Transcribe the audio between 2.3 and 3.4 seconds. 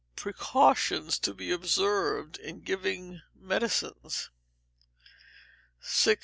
in Giving